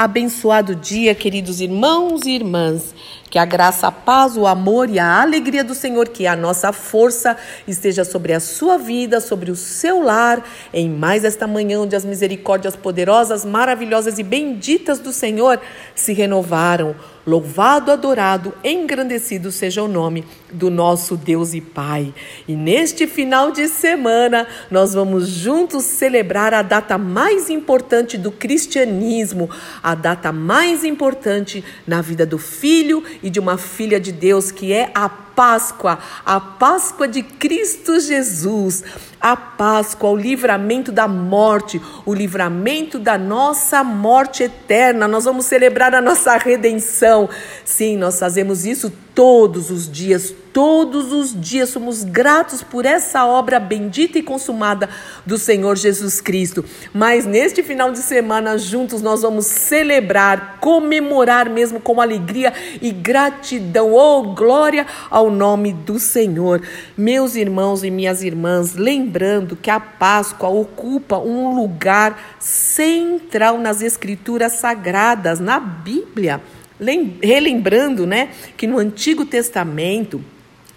[0.00, 2.94] Abençoado dia, queridos irmãos e irmãs.
[3.28, 6.34] Que a graça, a paz, o amor e a alegria do Senhor, que é a
[6.34, 7.36] nossa força,
[7.68, 10.42] esteja sobre a sua vida, sobre o seu lar,
[10.72, 15.60] em mais esta manhã, onde as misericórdias poderosas, maravilhosas e benditas do Senhor
[15.94, 16.96] se renovaram.
[17.26, 22.14] Louvado, adorado, engrandecido seja o nome do nosso Deus e Pai.
[22.48, 29.50] E neste final de semana, nós vamos juntos celebrar a data mais importante do cristianismo,
[29.82, 34.72] a data mais importante na vida do filho e de uma filha de Deus, que
[34.72, 35.08] é a
[35.40, 38.84] Páscoa, a Páscoa de Cristo Jesus,
[39.18, 45.08] a Páscoa, o livramento da morte, o livramento da nossa morte eterna.
[45.08, 47.26] Nós vamos celebrar a nossa redenção.
[47.64, 53.58] Sim, nós fazemos isso todos os dias, todos os dias somos gratos por essa obra
[53.58, 54.88] bendita e consumada
[55.24, 56.64] do Senhor Jesus Cristo.
[56.92, 63.92] Mas neste final de semana, juntos, nós vamos celebrar, comemorar mesmo com alegria e gratidão.
[63.92, 66.62] Oh, glória ao nome do Senhor.
[66.96, 74.52] Meus irmãos e minhas irmãs, lembrando que a Páscoa ocupa um lugar central nas Escrituras
[74.52, 76.40] Sagradas, na Bíblia
[77.22, 80.24] relembrando, né, que no Antigo Testamento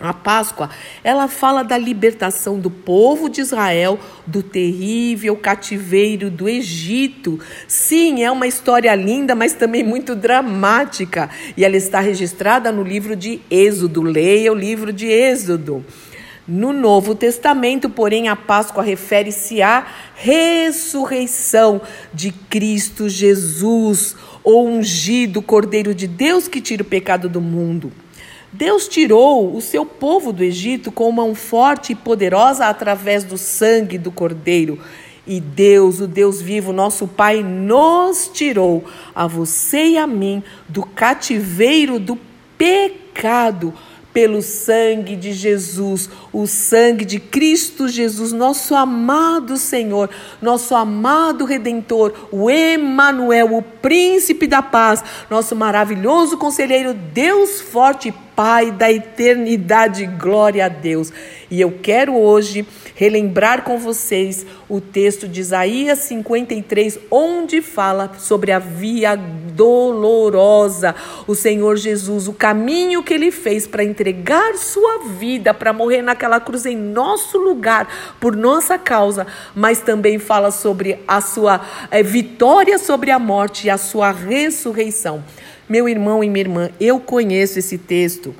[0.00, 0.70] a Páscoa,
[1.02, 7.40] ela fala da libertação do povo de Israel do terrível cativeiro do Egito.
[7.66, 11.28] Sim, é uma história linda, mas também muito dramática.
[11.56, 14.02] E ela está registrada no livro de Êxodo.
[14.02, 15.84] Leia o livro de Êxodo.
[16.46, 21.80] No Novo Testamento, porém, a Páscoa refere-se à ressurreição
[22.14, 24.16] de Cristo Jesus,
[24.50, 27.92] o ungido Cordeiro de Deus que tira o pecado do mundo.
[28.50, 33.98] Deus tirou o seu povo do Egito com mão forte e poderosa através do sangue
[33.98, 34.78] do Cordeiro.
[35.26, 38.82] E Deus, o Deus vivo, nosso Pai, nos tirou,
[39.14, 42.18] a você e a mim, do cativeiro do
[42.56, 43.74] pecado
[44.18, 50.10] pelo sangue de Jesus, o sangue de Cristo Jesus, nosso amado Senhor,
[50.42, 58.70] nosso amado Redentor, o Emanuel, o príncipe da paz, nosso maravilhoso conselheiro, Deus forte, Pai
[58.70, 61.12] da eternidade, glória a Deus.
[61.50, 68.52] E eu quero hoje relembrar com vocês o texto de Isaías 53, onde fala sobre
[68.52, 70.94] a via dolorosa,
[71.26, 76.38] o Senhor Jesus, o caminho que ele fez para entregar sua vida, para morrer naquela
[76.38, 77.88] cruz em nosso lugar,
[78.20, 81.60] por nossa causa, mas também fala sobre a sua
[81.90, 85.24] é, vitória sobre a morte e a sua ressurreição.
[85.68, 88.34] Meu irmão e minha irmã, eu conheço esse texto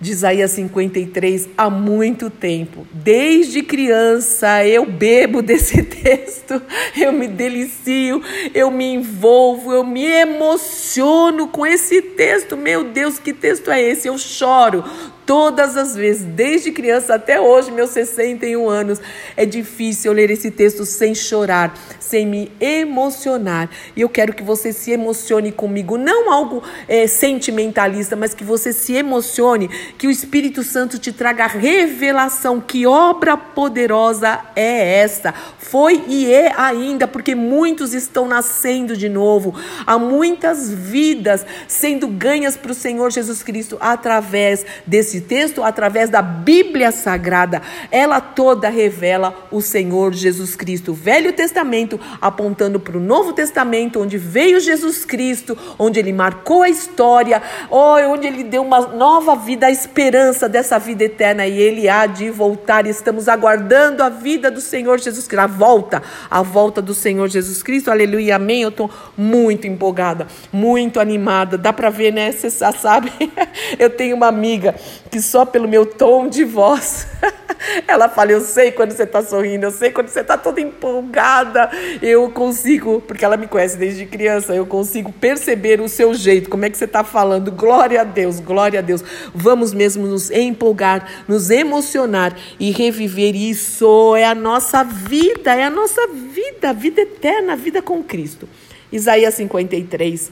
[0.00, 2.86] de Isaías 53 há muito tempo.
[2.92, 6.60] Desde criança eu bebo desse texto,
[6.96, 8.22] eu me delicio,
[8.54, 12.56] eu me envolvo, eu me emociono com esse texto.
[12.56, 14.08] Meu Deus, que texto é esse?
[14.08, 14.82] Eu choro
[15.26, 19.00] todas as vezes, desde criança até hoje, meus 61 anos.
[19.36, 23.70] É difícil ler esse texto sem chorar, sem me emocionar.
[23.94, 28.72] E eu quero que você se emocione comigo, não algo é, sentimentalista, mas que você
[28.72, 32.60] se emocione, que o Espírito Santo te traga revelação.
[32.60, 35.32] Que obra poderosa é esta?
[35.58, 39.54] Foi e é ainda, porque muitos estão nascendo de novo.
[39.86, 46.20] Há muitas vidas sendo ganhas para o Senhor Jesus Cristo através desse texto, através da
[46.20, 50.90] Bíblia Sagrada, ela toda revela o Senhor Jesus Cristo.
[50.90, 56.62] O Velho Testamento apontando para o Novo Testamento, onde veio Jesus Cristo, onde ele marcou
[56.62, 61.88] a história, onde ele deu uma nova vida, a esperança dessa vida eterna e ele
[61.88, 62.86] há de voltar.
[62.86, 67.62] Estamos aguardando a vida do Senhor Jesus Cristo, a volta, a volta do Senhor Jesus
[67.62, 67.90] Cristo.
[67.90, 68.62] Aleluia, amém.
[68.62, 71.56] Eu estou muito empolgada, muito animada.
[71.56, 72.32] Dá para ver, né?
[72.32, 73.12] Você sabe,
[73.78, 74.74] eu tenho uma amiga
[75.10, 77.06] que só pelo meu tom de voz,
[77.86, 81.68] ela fala: Eu sei quando você está sorrindo, eu sei quando você está toda empolgada.
[82.00, 86.64] Eu consigo, porque ela me conhece desde criança, eu consigo perceber o seu jeito, como
[86.64, 87.50] é que você está falando.
[87.50, 89.02] Glória a Deus, glória a Deus.
[89.34, 94.14] Vamos mesmo nos empolgar, nos emocionar e reviver isso.
[94.14, 98.48] É a nossa vida, é a nossa vida, vida eterna, vida com Cristo.
[98.92, 100.30] Isaías 53.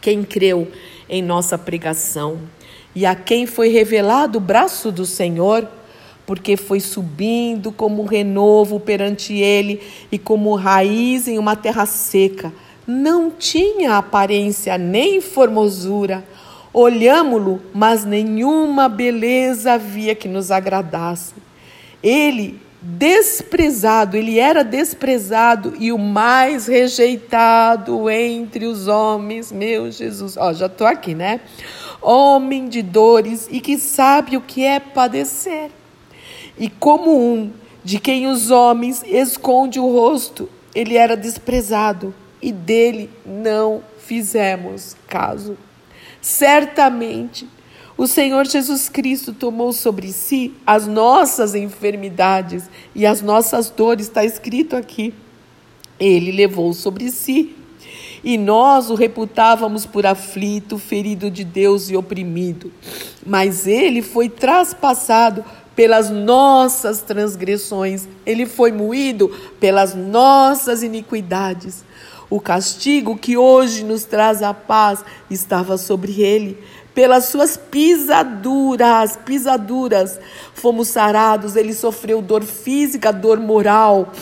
[0.00, 0.68] Quem creu
[1.08, 2.40] em nossa pregação
[2.94, 5.68] e a quem foi revelado o braço do Senhor,
[6.26, 9.80] porque foi subindo como renovo perante ele
[10.12, 12.52] e como raiz em uma terra seca.
[12.86, 16.24] Não tinha aparência nem formosura.
[16.72, 21.34] Olhámo-lo, mas nenhuma beleza havia que nos agradasse.
[22.02, 30.36] Ele desprezado, ele era desprezado e o mais rejeitado entre os homens, meu Jesus.
[30.36, 31.40] Ó, já estou aqui, né?
[32.00, 35.70] Homem de dores e que sabe o que é padecer.
[36.58, 37.50] E como um
[37.84, 45.56] de quem os homens esconde o rosto, ele era desprezado e dele não fizemos caso.
[46.20, 47.48] Certamente
[48.00, 52.64] o Senhor Jesus Cristo tomou sobre si as nossas enfermidades
[52.94, 55.12] e as nossas dores, está escrito aqui.
[55.98, 57.54] Ele levou sobre si.
[58.24, 62.72] E nós o reputávamos por aflito, ferido de Deus e oprimido.
[63.26, 65.44] Mas ele foi traspassado
[65.76, 69.28] pelas nossas transgressões, ele foi moído
[69.60, 71.84] pelas nossas iniquidades.
[72.30, 76.56] O castigo que hoje nos traz a paz estava sobre ele
[76.94, 80.18] pelas suas pisaduras, pisaduras,
[80.54, 81.56] fomos sarados.
[81.56, 84.12] Ele sofreu dor física, dor moral.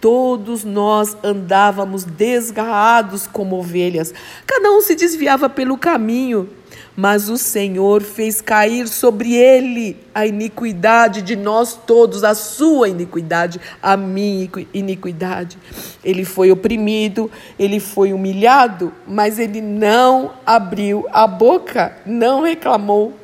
[0.00, 4.12] Todos nós andávamos desgarrados como ovelhas,
[4.44, 6.48] cada um se desviava pelo caminho
[6.96, 13.60] mas o Senhor fez cair sobre ele a iniquidade de nós todos, a sua iniquidade,
[13.82, 15.58] a minha iniquidade.
[16.04, 23.14] Ele foi oprimido, ele foi humilhado, mas ele não abriu a boca, não reclamou.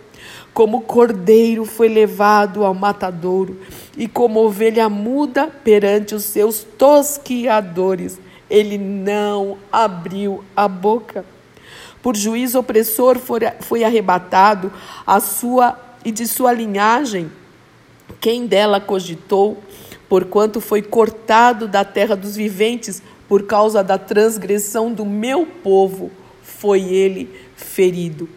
[0.54, 3.60] Como cordeiro foi levado ao matadouro,
[3.96, 8.18] e como ovelha muda perante os seus tosquiadores,
[8.50, 11.24] ele não abriu a boca
[12.02, 13.18] por juízo opressor
[13.60, 14.72] foi arrebatado
[15.06, 17.30] a sua e de sua linhagem
[18.20, 19.62] quem dela cogitou,
[20.08, 26.10] porquanto foi cortado da terra dos viventes por causa da transgressão do meu povo,
[26.42, 28.28] foi ele ferido.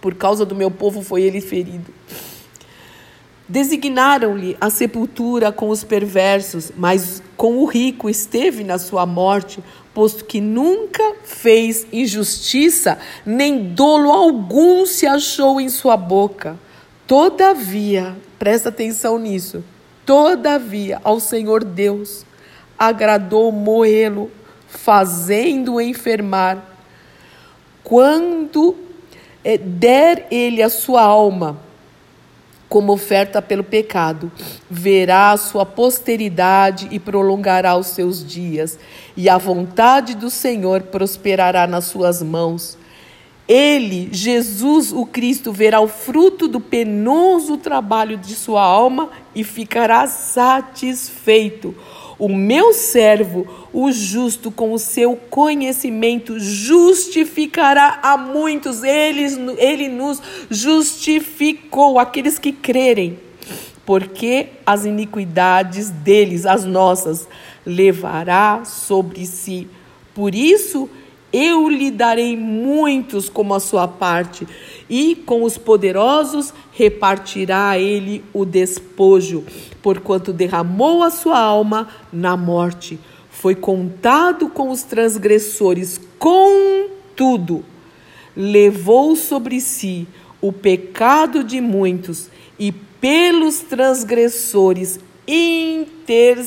[0.00, 1.92] Por causa do meu povo foi ele ferido.
[3.48, 9.62] Designaram-lhe a sepultura com os perversos, mas com o rico esteve na sua morte,
[9.94, 16.58] posto que nunca fez injustiça, nem dolo algum se achou em sua boca.
[17.06, 19.64] Todavia, presta atenção nisso,
[20.04, 22.26] todavia ao Senhor Deus
[22.78, 24.30] agradou moê-lo,
[24.68, 26.62] fazendo-o enfermar.
[27.82, 28.76] Quando
[29.44, 31.58] eh, der ele a sua alma,
[32.74, 34.32] como oferta pelo pecado.
[34.68, 38.76] Verá a sua posteridade e prolongará os seus dias,
[39.16, 42.76] e a vontade do Senhor prosperará nas suas mãos.
[43.46, 50.08] Ele, Jesus o Cristo, verá o fruto do penoso trabalho de sua alma e ficará
[50.08, 51.76] satisfeito.
[52.18, 58.82] O meu servo, o justo, com o seu conhecimento, justificará a muitos.
[58.82, 59.24] Ele,
[59.58, 63.18] ele nos justificou, aqueles que crerem,
[63.84, 67.28] porque as iniquidades deles, as nossas,
[67.66, 69.68] levará sobre si.
[70.14, 70.88] Por isso,
[71.32, 74.46] eu lhe darei muitos como a sua parte,
[74.88, 79.44] e com os poderosos repartirá ele o despojo,
[79.82, 82.98] porquanto derramou a sua alma na morte.
[83.30, 87.64] Foi contado com os transgressores, contudo,
[88.36, 90.06] levou sobre si
[90.40, 92.28] o pecado de muitos
[92.58, 96.44] e pelos transgressores intercedeu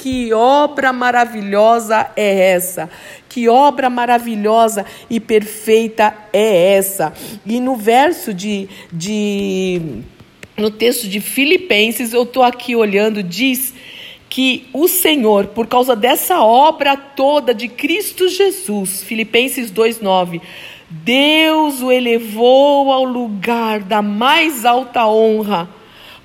[0.00, 2.88] que obra maravilhosa é essa?
[3.28, 7.12] Que obra maravilhosa e perfeita é essa?
[7.44, 10.02] E no verso de, de
[10.56, 13.74] no texto de Filipenses, eu estou aqui olhando, diz
[14.28, 20.40] que o Senhor, por causa dessa obra toda de Cristo Jesus, Filipenses 2,9,
[20.88, 25.68] Deus o elevou ao lugar da mais alta honra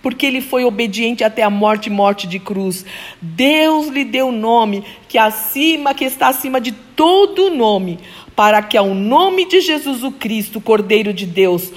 [0.04, 2.86] porque ele foi obediente até a morte morte de cruz.
[3.22, 7.98] Deus lhe deu nome que acima que está acima de todo nome,
[8.36, 11.72] para que ao nome de Jesus o Cristo, Cordeiro de Deus,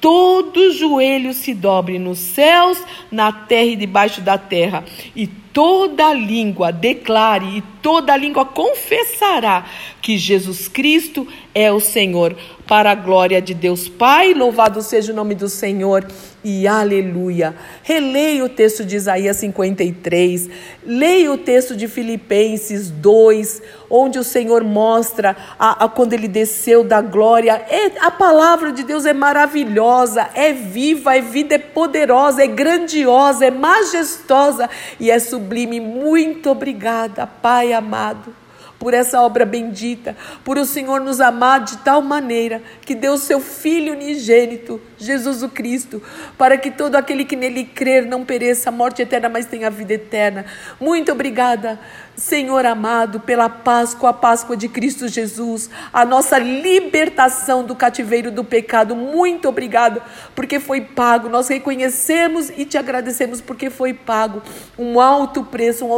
[0.00, 4.84] todo joelho se dobre nos céus, na terra e debaixo da terra,
[5.14, 9.66] e toda língua declare e toda língua confessará
[10.00, 12.36] que Jesus Cristo é o Senhor,
[12.72, 14.32] para a glória de Deus Pai.
[14.32, 16.06] Louvado seja o nome do Senhor
[16.42, 17.54] e aleluia.
[17.82, 20.48] Releia o texto de Isaías 53,
[20.82, 23.60] leia o texto de Filipenses 2,
[23.90, 27.62] onde o Senhor mostra a, a, quando ele desceu da glória.
[27.68, 33.44] É, a palavra de Deus é maravilhosa, é viva, é vida, é poderosa, é grandiosa,
[33.44, 35.78] é majestosa e é sublime.
[35.78, 38.40] Muito obrigada, Pai amado
[38.82, 43.38] por essa obra bendita, por o Senhor nos amar de tal maneira que deu seu
[43.38, 46.02] Filho unigênito, Jesus o Cristo,
[46.36, 49.70] para que todo aquele que nele crer não pereça a morte eterna, mas tenha a
[49.70, 50.46] vida eterna.
[50.80, 51.78] Muito obrigada,
[52.16, 58.42] Senhor amado, pela Páscoa, a Páscoa de Cristo Jesus, a nossa libertação do cativeiro do
[58.42, 58.96] pecado.
[58.96, 60.02] Muito obrigado,
[60.34, 61.28] porque foi pago.
[61.28, 64.42] Nós reconhecemos e te agradecemos porque foi pago
[64.76, 65.92] um alto preço, um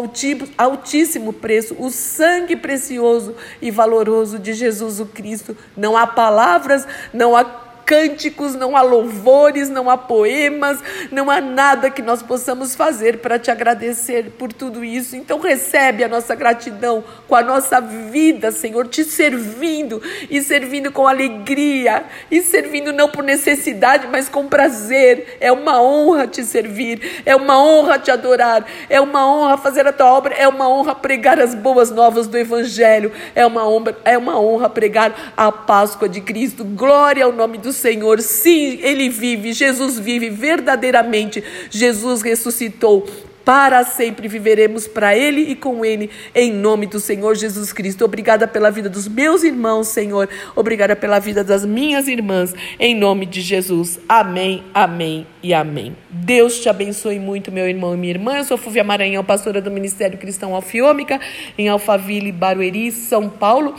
[0.56, 5.56] altíssimo preço, o sangue precioso e valoroso de Jesus o Cristo.
[5.76, 7.44] Não há palavras, não há
[7.84, 10.78] cânticos, não há louvores, não há poemas,
[11.10, 15.16] não há nada que nós possamos fazer para te agradecer por tudo isso.
[15.16, 21.06] Então recebe a nossa gratidão com a nossa vida, Senhor, te servindo e servindo com
[21.06, 25.36] alegria e servindo não por necessidade, mas com prazer.
[25.40, 29.92] É uma honra te servir, é uma honra te adorar, é uma honra fazer a
[29.92, 34.16] tua obra, é uma honra pregar as boas novas do evangelho, é uma honra, é
[34.16, 36.64] uma honra pregar a Páscoa de Cristo.
[36.64, 38.20] Glória ao nome do Senhor.
[38.20, 41.42] Sim, Ele vive, Jesus vive verdadeiramente.
[41.70, 43.06] Jesus ressuscitou.
[43.44, 48.02] Para sempre viveremos para Ele e com Ele, em nome do Senhor Jesus Cristo.
[48.02, 50.30] Obrigada pela vida dos meus irmãos, Senhor.
[50.56, 54.00] Obrigada pela vida das minhas irmãs, em nome de Jesus.
[54.08, 55.94] Amém, amém e amém.
[56.08, 58.38] Deus te abençoe muito, meu irmão e minha irmã.
[58.38, 61.20] Eu sou Fúvia Maranhão, pastora do Ministério Cristão Alfiômica,
[61.58, 63.74] em Alphaville, Barueri, São Paulo.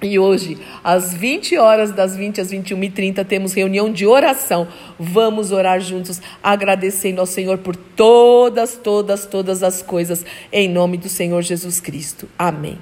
[0.00, 4.68] E hoje, às 20 horas, das 20 às 21h30, temos reunião de oração.
[4.98, 11.08] Vamos orar juntos, agradecendo ao Senhor por todas, todas, todas as coisas, em nome do
[11.08, 12.28] Senhor Jesus Cristo.
[12.38, 12.78] Amém.